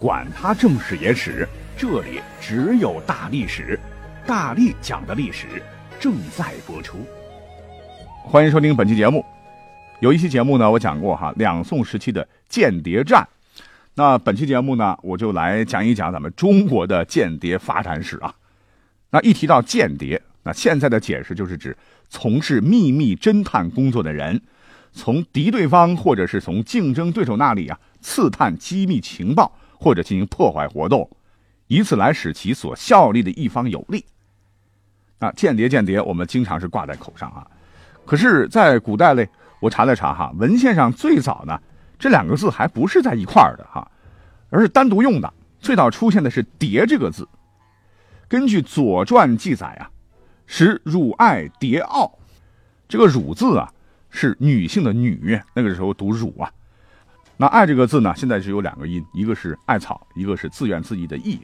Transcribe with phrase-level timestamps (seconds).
[0.00, 1.46] 管他正史野史。
[1.76, 3.78] 这里只有大历史，
[4.26, 5.62] 大力讲的历史
[6.00, 7.06] 正在播出。
[8.22, 9.22] 欢迎收听本期节目。
[10.00, 13.28] 有一期节目呢，我讲过哈两宋时期的间谍战。
[13.94, 18.34] 那本期节目呢，我就来讲一讲咱们中国的间谍发展史啊。
[19.10, 21.76] 那一提到间谍，那现在的解释就是指
[22.08, 24.40] 从事秘密侦探工作的人，
[24.94, 31.10] 从敌对方或者是从竞争对手那里啊刺探机密情报或者进行破坏活动。
[31.66, 34.04] 以此来使其所效力的一方有利。
[35.18, 37.46] 那间谍，间谍，我们经常是挂在口上啊。
[38.04, 39.28] 可是，在古代嘞，
[39.60, 41.60] 我查了查哈，文献上最早呢，
[41.96, 43.88] 这两个字还不是在一块儿的哈，
[44.48, 45.32] 而是单独用的。
[45.60, 47.28] 最早出现的是“谍”这个字。
[48.26, 49.90] 根据《左传》记载啊，
[50.46, 52.18] 使汝爱谍傲，
[52.88, 53.72] 这个“汝”字啊，
[54.10, 56.50] 是女性的“女”，那个时候读“汝”啊。
[57.40, 61.40] 那“爱”这个字呢，现在是有两个音，一个是艾草，一个是自怨自艾的“艾”。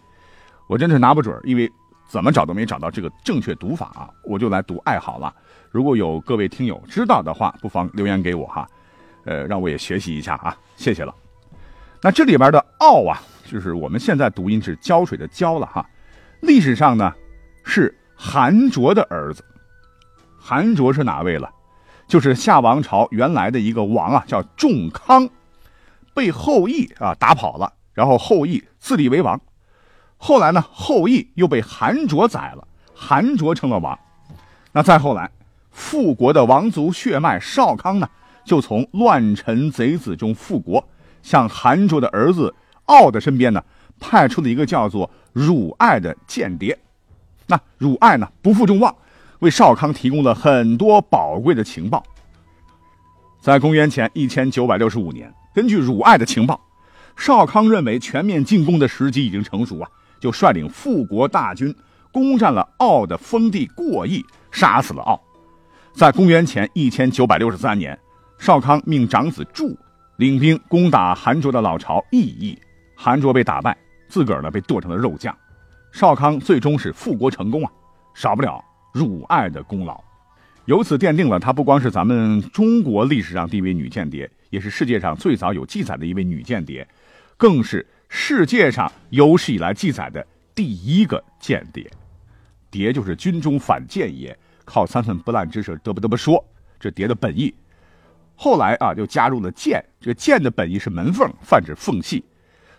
[0.69, 1.72] 我真是拿不准，因为
[2.06, 4.11] 怎么找都没找到这个正确读法啊！
[4.22, 5.34] 我就来读“爱”好了。
[5.70, 8.69] 如果有各位听友知道的话，不妨留言给我哈，
[9.25, 11.14] 呃，让我也学习一下啊，谢谢了。
[12.03, 15.88] 那这里边的“傲”啊，就是我们现在读音是胶水的“胶”了哈。
[16.42, 17.10] 历史上呢，
[17.64, 19.42] 是韩卓的儿子。
[20.38, 21.50] 韩卓是哪位了？
[22.06, 25.27] 就是夏王朝原来的一个王啊，叫仲康，
[26.17, 29.39] 被后羿啊打跑了，然后后羿自立为王。
[30.17, 33.98] 后来呢，后羿又被韩卓宰了，韩卓成了王。
[34.72, 35.31] 那再后来，
[35.70, 38.09] 复国的王族血脉少康呢，
[38.47, 40.82] 就从乱臣贼子中复国，
[41.22, 42.54] 向韩卓的儿子
[42.87, 43.62] 傲的身边呢，
[44.00, 46.78] 派出了一个叫做汝爱的间谍。
[47.47, 48.97] 那汝爱呢，不负众望，
[49.41, 52.03] 为少康提供了很多宝贵的情报。
[53.41, 56.60] 在公元前一千九百六十五年，根据汝爱的情报，
[57.16, 59.88] 少康认为全面进攻的时机已经成熟啊。
[60.19, 61.72] 就率领复国大军
[62.10, 65.20] 攻占了奥的封地过邑，杀死了奥。
[65.92, 67.97] 在公元前一千九百六十三年，
[68.38, 69.78] 少康命长子祝
[70.16, 72.58] 领兵攻打韩卓的老巢义邑，
[72.97, 73.76] 韩卓被打败，
[74.08, 75.36] 自个儿呢被剁成了肉酱。
[75.92, 77.70] 少康最终是复国成功啊，
[78.14, 78.64] 少不了
[78.94, 80.03] 汝爱的功劳。
[80.66, 86.87] 由此奠定了她不光是咱们中国历史上第一位女间谍，也是世界上最早有记载的一位女间谍，
[87.37, 87.84] 更是。
[88.09, 91.91] 世界上有史以来记载的第一个间谍，
[92.71, 94.34] 谍就是军中反间也，
[94.65, 96.43] 靠三分不烂之舌得不得不说，
[96.78, 97.53] 这谍的本意。
[98.37, 102.25] 后来啊，就加入了间，这个间的本意是门缝，泛指缝隙。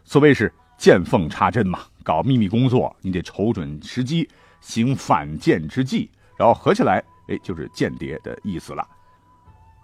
[0.05, 4.29] 所谓是见缝插针嘛，搞秘密工作，你得瞅准时机，
[4.61, 8.87] 行反间之计，然后合起来，哎，就是间谍的意思了。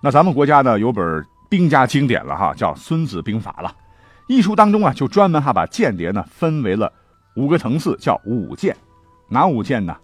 [0.01, 3.75] 那咱们国家呢，有本兵家经典了哈，叫《孙子兵法》了。
[4.27, 6.91] 一书当中啊，就专门哈把间谍呢分为了
[7.35, 8.75] 五个层次，叫五间。
[9.27, 9.95] 哪五间呢？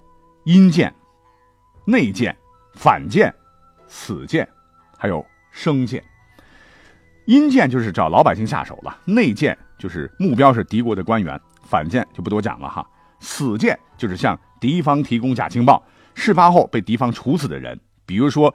[0.45, 0.93] 阴间、
[1.85, 2.35] 内间、
[2.73, 3.33] 反间、
[3.87, 4.47] 死间，
[4.97, 6.03] 还有生间。
[7.25, 12.87] 阴间就是找老百姓下手了，内间就是目标是敌国的官员，反间就不多讲了哈。
[13.19, 15.83] 死间就是向敌方提供假情报，
[16.19, 17.79] 事发后被敌方处死的人。
[18.05, 18.53] 比如说，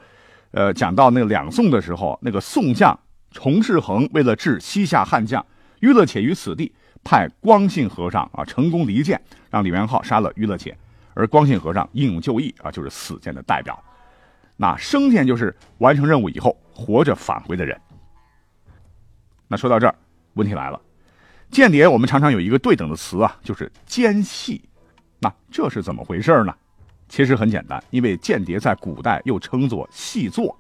[0.53, 2.97] 呃，讲到那个两宋的时候，那个宋将
[3.33, 5.45] 崇世恒为了治西夏悍将。
[5.81, 9.21] 于乐且于此地，派光信和尚啊成功离间，
[9.51, 10.75] 让李元昊杀了于乐且，
[11.13, 13.79] 而光信和尚英勇就义啊，就是死谏的代表。
[14.57, 17.79] 那生谏就是完成任务以后活着返回的人。
[19.47, 19.95] 那说到这儿，
[20.35, 20.81] 问题来了，
[21.51, 24.63] 间谍我们常常有一个对等的词啊，就是奸细。
[25.19, 26.55] 那这是怎么回事呢？
[27.15, 30.59] 其实很简单，因为间谍在古代又称作细作，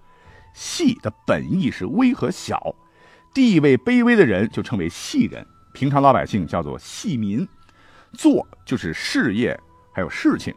[0.52, 2.72] 细的本意是微和小。
[3.34, 7.44] 地位卑微的人就称为细人，平常老百姓叫做细民。
[8.12, 9.58] 做就是事业，
[9.92, 10.54] 还有事情。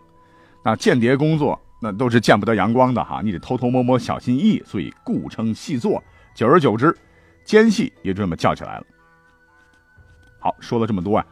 [0.64, 6.04] 那间谍工作那都是见不得阳光的哈，你得偷偷摸摸、小心翼翼，所以故称细作。
[6.36, 6.96] 久而久之，
[7.44, 8.86] 奸细也就这么叫起来了。
[10.38, 11.26] 好，说了这么多啊，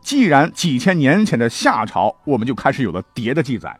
[0.00, 3.78] 既然几千年前的夏朝我们就开始有了谍的记载，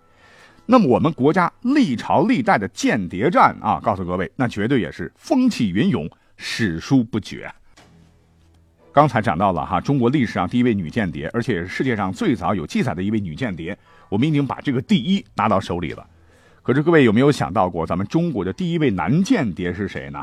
[0.70, 6.06] 那么我们国家历朝历代的间谍战啊，告诉各位，那绝对也是风起云涌。
[6.36, 7.50] 史书不绝。
[8.92, 13.76] 刚才讲到了哈，中国历史上第一位女间谍，而且也是世界上最早有记载的一位女间谍。
[14.10, 16.06] 我们已经把这个第一拿到手里了。
[16.62, 20.22] 可是各位有没有想到过，咱们中国的第一位男间谍是谁呢？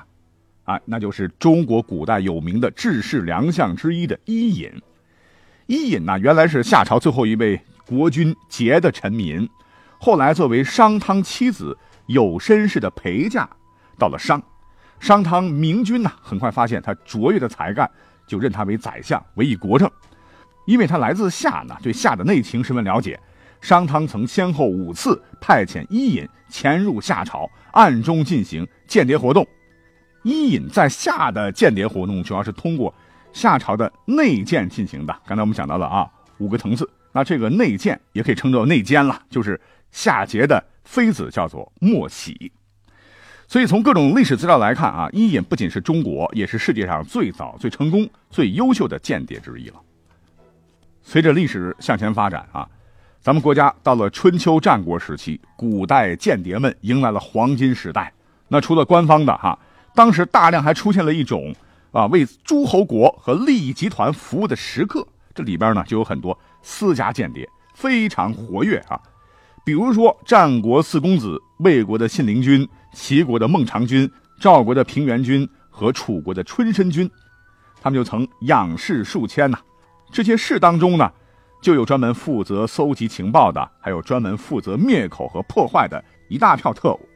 [0.64, 4.72] 啊，那就是中国古代有名的治世良相之一的伊尹。
[5.66, 9.50] 伊尹呢，原来是夏朝最后一位国君桀的臣民，
[10.06, 11.76] 后来作为商汤妻子
[12.06, 13.50] 有身世的陪嫁
[13.98, 14.40] 到了商。
[15.00, 17.90] 商汤明君呢，很快发现他卓越的才干，
[18.28, 19.90] 就任他为宰相，委以国政。
[20.68, 23.20] 因为他来自夏呢，对夏的内情十分了解。
[23.62, 29.44] 商汤曾先后五次派遣伊尹潜入夏朝，暗中进行间谍活动。
[30.22, 32.94] 伊尹在夏的间谍活动主要是通过
[33.34, 35.20] 夏朝的内奸进行的。
[35.26, 36.08] 刚才我们讲到了啊，
[36.38, 36.88] 五个层次。
[37.12, 39.60] 那这个内奸也可以称作内奸了，就是
[39.96, 42.52] 夏桀的妃子叫做莫喜。
[43.48, 49.76] 所以从各种历史资料来看啊，伊尹不仅是中国，也是世界上最早、最成功、最优秀的间谍之一了。
[51.02, 52.68] 随着历史向前发展啊，
[53.22, 58.12] 咱们国家到了春秋战国时期，古代间谍们迎来了黄金时代。
[58.50, 59.58] 那除了官方的哈，
[59.94, 61.56] 当时大量还出现了一种
[61.92, 69.00] 啊为诸侯国和利益集团服务的食客，这里边呢就有很多私家间谍，非常活跃啊。
[69.66, 74.10] 比如说战国四公子，魏国的信陵君、齐国的孟尝君、
[74.40, 77.10] 赵国的平原君和楚国的春申君，
[77.82, 79.58] 他们就曾仰视数千呐。
[80.12, 81.12] 这些士当中呢，
[81.64, 87.10] 就有专门负责搜集情报的，还有专门负责灭口和破坏的一大票特务。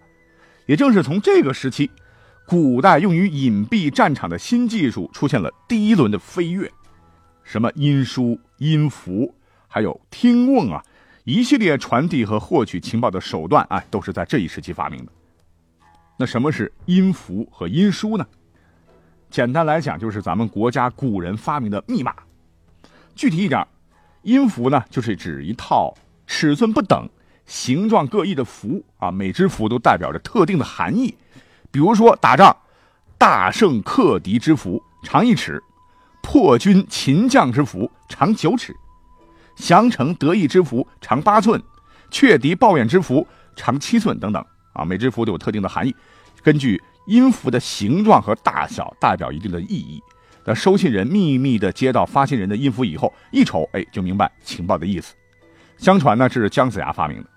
[0.66, 1.92] 也正是从这个时期，
[2.48, 6.72] 古代用于隐蔽战场的新技术出现了第一轮的飞跃，
[7.44, 9.36] 什么音书、音符，
[9.68, 10.84] 还有听瓮啊，
[11.24, 15.12] 一系列传递和获取情报的手段，哎，都是在这一时期发明的。
[16.18, 18.25] 那什么是音符和音书呢？
[19.30, 22.16] 简单来讲，就是咱们国家古人发明的密码。
[23.16, 23.66] 具体一点，
[24.24, 25.94] 音符呢，就是指一套
[26.25, 27.07] 尺寸不等、
[27.45, 31.16] 形状各异的符啊，每只符都代表着特定的含义。
[31.69, 32.56] 比如说打仗，
[33.18, 35.62] 大胜克敌之符长一尺，
[36.24, 38.75] 破军擒将之符长九尺，
[39.60, 41.62] 降城得意之符长八寸，
[42.10, 45.94] 却敌抱怨之符长七寸等等啊，每只符都有特定的含义，
[46.42, 50.02] 根据音符的形状和大小，代表一定的意义。
[50.46, 55.14] 那收信人秘密的接到发信人的音符以后，一瞅，哎，就明白情报的意思。
[55.78, 57.30] 相传呢，这是姜子牙发明的。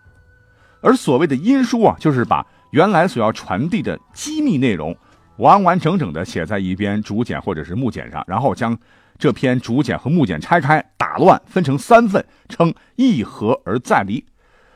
[0.81, 4.97] 而所谓的音书啊，就是把原来所要传递的机密内容，
[5.37, 8.79] 完完整整的写在一边竹简或者是木简上，然后将
[9.19, 14.25] 这篇竹简和木简拆开，打乱，分成三份，称一合而再离。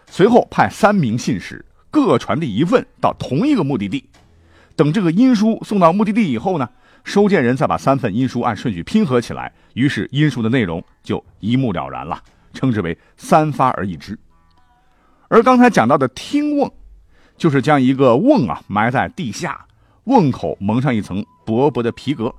[0.09, 4.09] 随后派三名信使各传递一份到同一个目的地。
[4.77, 6.69] 等这个音书送到目的地以后呢？
[7.03, 12.21] 收件人再把三份音书按顺序拼合起来，于是音书的内容就一目了然了，
[12.53, 14.19] 称之为三发而一之。
[15.29, 16.69] 而刚才讲到的听瓮，
[17.37, 19.65] 就是将一个瓮啊埋在地下，
[20.07, 22.35] 瓮口蒙上一层薄薄的皮革，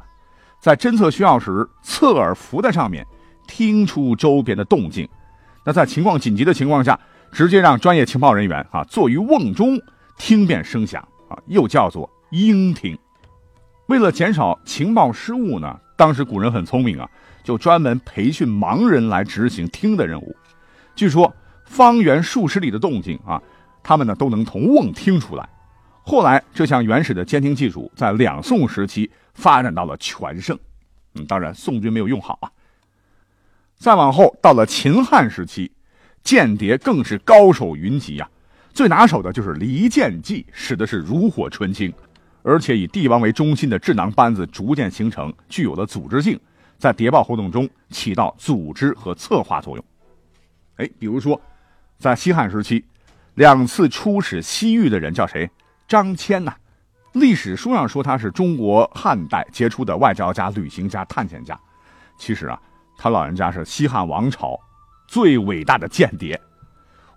[0.68, 3.08] 在侦测需要时侧耳伏在上面，
[3.48, 5.08] 听出周边的动静。
[5.64, 7.00] 那在情况紧急的情况下，
[7.32, 9.80] 直接让专业情报人员啊坐于瓮中
[10.18, 13.00] 听辨声响啊，又叫做应听。
[13.86, 17.10] 为了减少情报失误呢，当时古人很聪明啊，
[17.46, 20.36] 就专门培训盲人来执行听的任务。
[20.98, 21.34] 据说
[21.64, 23.42] 方圆数十里的动静啊，
[23.82, 25.48] 他们呢都能从瓮听出来。
[26.10, 30.58] 后来这项原始的监听技术在两宋时期发展到了全盛。
[31.16, 32.50] 嗯，当然宋军没有用好啊。
[33.76, 35.70] 再往后到了秦汉时期，
[36.24, 38.30] 间谍更是高手云集呀，
[38.74, 41.94] 最拿手的就是离间计，使的是炉火纯青。
[42.42, 46.40] 而且以帝王为中心的智囊班子逐渐形成，具有了组织性，
[46.78, 49.84] 在谍报活动中起到组织和策划作用。
[50.78, 51.42] 哎，比如说，
[51.98, 52.86] 在西汉时期，
[53.34, 55.50] 两次出使西域的人叫谁？
[55.88, 56.54] 张骞呐。
[57.14, 61.60] 历史书上说他是中国汉代杰出的外交家、旅行家、探险家。
[62.18, 62.60] 其实啊，
[62.98, 64.60] 他老人家是西汉王朝
[65.08, 66.40] 最伟大的间谍。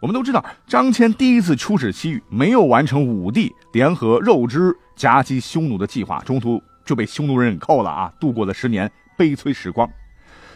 [0.00, 8.10] 我们都知道，张骞第一次出使西域，没有完成武帝联合肉支夹击匈奴的计划，中途就被匈奴人给扣了啊！
[8.18, 9.86] 度过了十年悲催时光。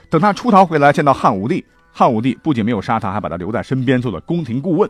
[0.08, 4.88] 等他出逃回来，见到汉武帝，汉武帝不仅没有杀他，还把他留在身边做了宫廷顾问。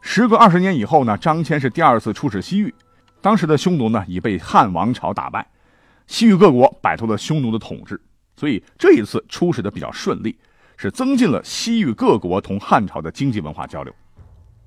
[0.00, 2.74] 时隔二十年以后呢，张骞是第二次出使西域，
[3.20, 5.46] 当时的匈奴呢已被汉王朝打败，
[6.06, 8.00] 西域各国摆脱了匈奴的统治，
[8.36, 10.36] 所以这一次出使的比较顺利。
[10.78, 13.90] 是增进了西域各国同汉朝的经济文化交流，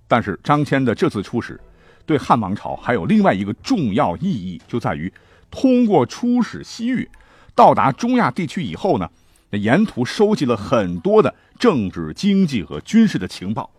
[0.07, 1.61] 但是张骞的这次出使，
[2.03, 5.13] 对汉王朝还有另外一个重要意义，就在于
[5.51, 7.07] 通过出使西域，
[7.53, 9.07] 到达中亚地区以后呢，
[9.51, 13.69] 沿途收集了很多的政治、经济和军事的情报，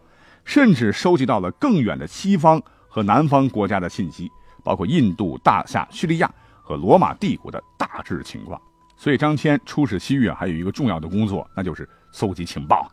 [0.45, 4.31] 甚至收集到了更远的西方和南方国家的信息，
[4.65, 6.31] 包括印度、大夏、叙利亚
[6.63, 8.61] 和罗马帝国的大致情况。
[8.97, 12.91] 所以张骞出使西域啊，还有一个重要的工作，那就是搜集情报。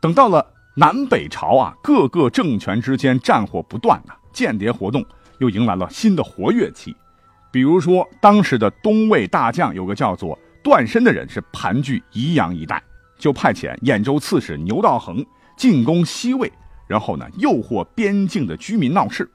[0.00, 0.46] 等到了
[0.76, 5.04] 南北朝啊，各个政权之间战火不断呐，间谍活动
[5.38, 6.94] 又迎来了新的活跃期。
[7.50, 12.82] 比如说，当时的东魏大将有个叫做段申的人，是盘踞宜阳一带，
[13.18, 15.24] 就派遣兖州刺史牛道衡
[15.62, 16.50] 进攻西魏，
[16.88, 19.30] 然后呢，诱惑边境的居民闹事。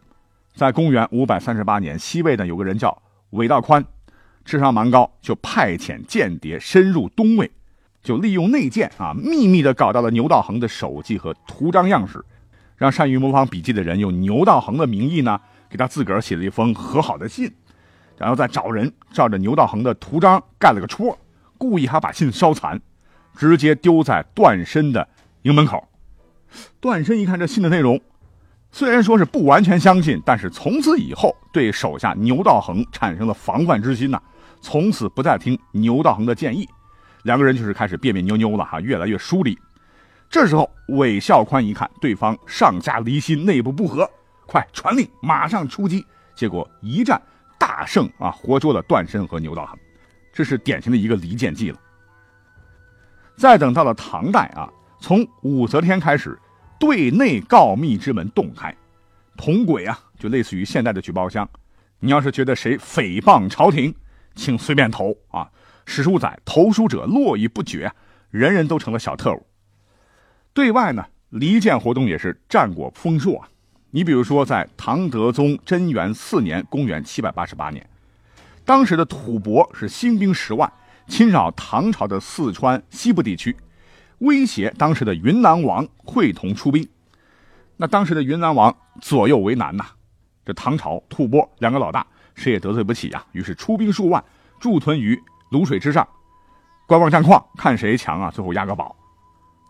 [0.54, 3.86] 在公元五百三十八年，西魏呢有个人叫韦道宽。
[4.44, 7.50] 智商蛮高，就派遣间谍深入东魏，
[8.04, 12.22] 就利用内奸啊，秘密的搞到了牛道衡的手记和图章样式，
[12.76, 17.50] 让善于模仿笔记的人用牛道衡的名义呢，给他自个儿写了一封和好的信，
[18.18, 21.18] 然后再找人照着牛道衡的图章盖了个戳，
[21.58, 22.82] 故意还把信烧残，
[23.38, 25.08] 直接丢在段申的
[25.44, 25.88] 营门口。
[26.80, 28.00] 段深一看这信的内容，
[28.72, 34.22] 虽然说是不完全相信，但是从此以后对手下牛道衡产生了防范之心呐。
[34.60, 36.68] 从此不再听牛道衡的建议，
[37.24, 39.58] 两个人就是开始别别扭扭了哈，越来越疏离。
[40.30, 44.10] 这时候韦孝宽一看对方上下离心，内部不和，
[44.46, 46.06] 快传令马上出击。
[46.36, 47.22] 结果一战
[47.58, 49.78] 大胜啊，活捉了段深和牛道衡，
[50.34, 51.80] 这是典型的一个离间计了。
[53.38, 54.68] 再等到了唐代啊，
[55.00, 56.38] 从武则天开始，
[56.80, 58.76] 对内告密之门洞开，
[59.36, 61.48] 铜轨啊，就类似于现代的举报箱。
[62.00, 63.94] 你要是觉得谁诽谤朝廷，
[64.36, 65.50] 请随便投啊！
[65.86, 67.92] 史书载，投书者络绎不绝，
[68.30, 69.48] 人人都成了小特务。
[70.54, 73.50] 对外呢，离间活动也是战果丰硕啊。
[73.90, 77.90] 你比如说，在唐德宗贞元四年（公元788年），
[78.66, 80.72] 当时的吐蕃是兴兵十万，
[81.08, 83.56] 侵扰唐朝的四川西部地区，
[84.20, 86.88] 威胁当时的云南王会同出兵。
[87.76, 89.86] 那当时的云南王左右为难呐，
[90.46, 92.06] 这唐朝、吐蕃两个老大。
[92.36, 94.24] 谁也得罪不起呀，于是出兵数万，
[94.60, 95.20] 驻屯于
[95.50, 96.08] 泸水之上，
[96.88, 98.96] 观望战况，看谁强啊，最后押个宝。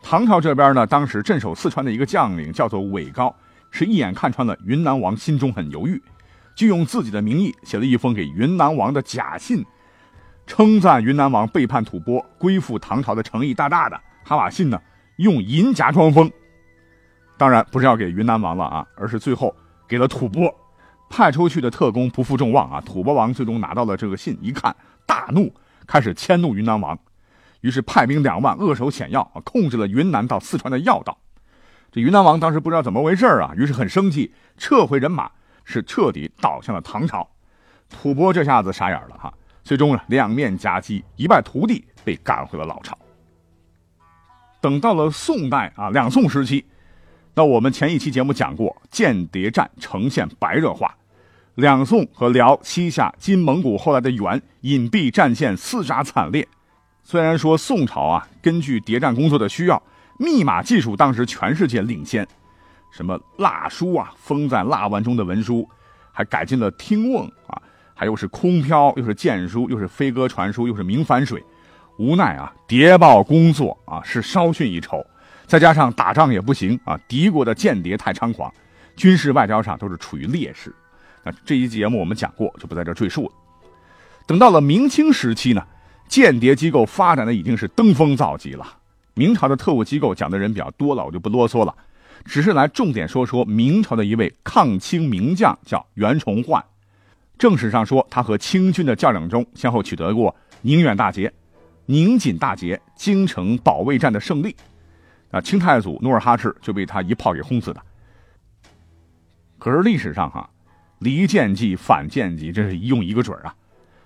[0.04, 3.34] 唐朝这边呢，当时镇守四川的一个将领叫做韦高，
[3.72, 6.02] 是一眼看穿了云南王心中很犹豫，
[6.58, 9.66] 就用自己的名义写了一封给云南王的假信，
[10.46, 14.82] 称赞云南王背叛吐蕃，归附唐朝的诚意大大的，还把信呢
[15.18, 16.30] 用银夹装封。
[17.38, 19.56] 当然不是要给云南王了啊，而是最后
[19.88, 20.54] 给了吐蕃。
[21.10, 22.82] 派出去的特工不负众望啊！
[22.82, 25.54] 吐蕃王最终拿到了这个信，一看大怒，
[25.88, 27.00] 开始迁怒云南王，
[27.62, 31.18] 于是派兵两万扼守险要，控制了云南到四川的要道。
[31.94, 35.32] 这云南王当时不知道怎么回事啊，于是很生气，撤回人马，
[35.64, 37.26] 是彻底倒向了唐朝。
[37.90, 42.98] 吐蕃这下子傻眼了哈，最终呢两面夹击，一败涂地，被赶回了老巢。
[44.60, 46.66] 等到了宋代啊，两宋时期。
[47.36, 50.96] 那我们前一期节目讲过，间谍战呈现白热化，
[51.56, 56.48] 两宋和辽、西夏、金蒙古后来的元隐蔽战线厮杀惨烈。
[57.04, 59.82] 虽然说宋朝啊，根据谍战工作的需要，
[60.18, 62.28] 密码技术当时全世界领先，
[62.92, 65.70] 什么蜡书啊，封在蜡丸中的文书，
[66.12, 67.62] 还改进了听瓮啊，
[67.94, 71.44] 还有是空飘，又是箭书，又是飞鸽传书，又是明矾水。
[71.98, 75.06] 无奈啊，谍报工作啊是稍逊一筹。
[75.46, 78.54] 再加上打仗也不行啊，敌国的间谍太猖狂，
[78.96, 80.74] 军事外交上都是处于劣势。
[81.24, 83.32] 那这一节目我们讲过，就不在这赘述了。
[84.26, 85.66] 等到了明清时期呢，
[86.10, 88.66] 间谍机构发展的已经是登峰造极了。
[89.14, 91.74] 明朝的特务机构讲的人比较多了，我就不啰嗦了，
[92.26, 96.64] 只是来重点说说明朝的一位抗清名将，叫袁崇焕。
[97.38, 101.32] 正史上说，他和清军的较量中，先后取得过宁远大捷、
[101.88, 104.56] 宁锦大捷、京城保卫战的胜利。
[105.32, 107.82] 啊，清太祖努尔哈赤就被他一炮给轰死的。
[109.58, 110.50] 可是历史上哈，
[111.00, 113.54] 离间计、反间计，这是一用一个准啊。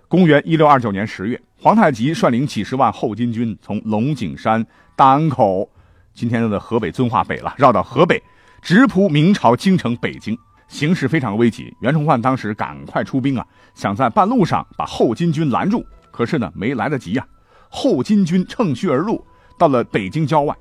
[0.07, 5.69] 公元一六二九年十月，皇太极率领几十万后金军从龙井山、大安口
[6.13, 8.21] （今天的河北遵化北了）绕到河北，
[8.61, 11.71] 直扑明朝京城北京，形势非常危急。
[11.81, 13.45] 袁崇焕当时赶快出兵啊，
[13.75, 17.25] 想在半路上把后金军拦住，可是呢，没来得及呀。
[17.71, 19.25] 后金军乘虚而入，
[19.57, 20.55] 到了北京郊外。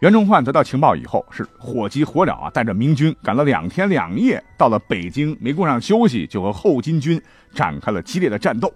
[0.00, 7.20] 袁崇焕得到情报以后，是火急火燎啊，带着明军赶了两天两夜，到了北京，没顾上休息，就和后金军
[7.52, 8.72] 展开了激烈的战斗。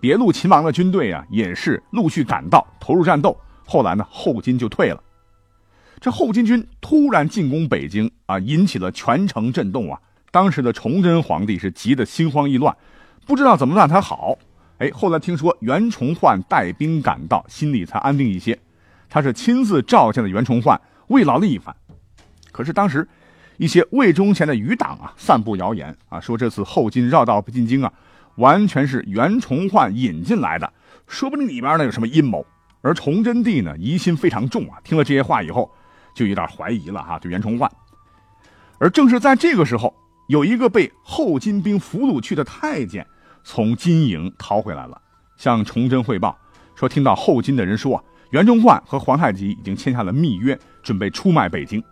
[0.00, 3.38] 别路秦王的军队啊，也是陆续赶到，投入战斗。
[3.64, 5.02] 后来呢，后金就退了。
[6.00, 10.00] 这后金军突然进攻北京啊，引起了全城震动啊。
[10.30, 12.74] 当时的崇祯皇帝是急得心慌意乱，
[13.26, 14.38] 不知道怎么办才好。
[14.78, 18.58] 哎，后来听说袁崇焕带兵赶到，心里才安定一些。
[19.08, 21.74] 他是亲自召见了袁崇焕，慰劳了一番。
[22.52, 23.06] 可是当时
[23.56, 27.92] 一些魏忠贤的余党啊，散布谣言啊，说这次后金绕道不进京啊，
[28.36, 30.72] 完全是袁崇焕引进来的，
[31.06, 32.46] 说不定里边呢有什么阴谋。
[32.80, 35.68] 而崇祯帝呢，疑心非常重啊，听了这些话以后，
[36.14, 37.68] 就有点怀疑了哈，对袁崇焕。
[38.78, 39.92] 而正是在这个时候，
[40.28, 43.04] 有一个被后金兵俘虏去的太监
[43.50, 45.00] 从金营逃回来了，
[45.38, 46.38] 向崇祯汇报
[46.76, 51.82] 说，听到后金的人说，袁崇焕和皇太极已经签下了密约，准备出卖北京。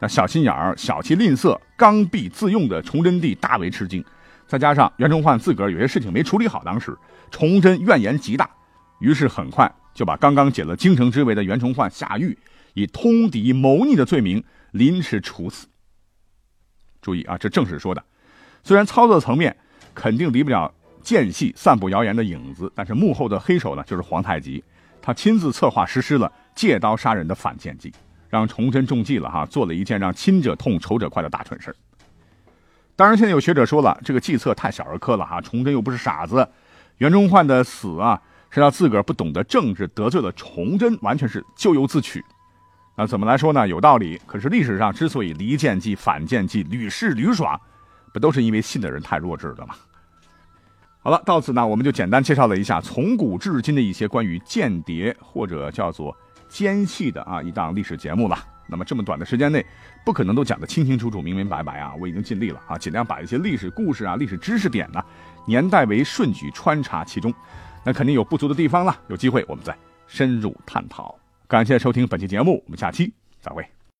[0.00, 4.02] 那小心眼儿、小气吝啬、刚愎自用的崇祯帝大为吃惊，
[4.46, 6.96] 再加上袁崇焕自个儿有些事情没处理好，当时
[7.30, 8.48] 崇祯怨言极大，
[9.00, 12.38] 于是很快就把刚刚解了京城之围的袁崇焕下狱，
[12.72, 15.66] 以通敌谋逆的罪名临时处死。
[17.02, 18.02] 注意啊，这正是说的，
[18.64, 19.54] 虽然操作层面
[20.00, 24.64] 肯定离不了间隙散布谣言的影子，但是幕后的黑手呢，就是皇太极，
[25.02, 27.92] 他亲自策划实施了借刀杀人的反间计。
[28.30, 31.74] 让崇祯中计了哈，做了一件让亲者痛、仇者快的大蠢事
[32.94, 35.40] 当然，现在有学者说了，这个计策太小儿科了哈。
[35.40, 36.48] 崇祯又不是傻子，
[36.98, 42.24] 袁崇焕的死啊，是他自个儿不懂得政治，得罪了崇祯，完全是咎由自取。
[42.96, 43.66] 那怎么来说呢？
[43.66, 44.20] 有道理。
[44.26, 47.60] 可是历史上之所以离间计、反间计屡试屡爽，
[48.12, 49.74] 不都是因为信的人太弱智了吗？
[51.02, 56.16] 好了，到此呢，我们就简单介绍了一下从古至今的一些关于间谍或者叫做。
[56.50, 58.36] 奸细的啊，一档历史节目了。
[58.66, 59.64] 那么这么短的时间内，
[60.04, 61.94] 不可能都讲得清清楚楚、明明白白啊。
[62.00, 65.00] 我已经尽力了啊，尽量把一些历史故事啊、历史知识点呢，
[65.46, 67.32] 年代为顺序穿插其中。
[67.84, 69.72] 那肯定有不足的地方了，有机会我们再
[70.08, 71.16] 深入探讨。
[71.46, 73.64] 感谢收听本期节目，我们下期再会。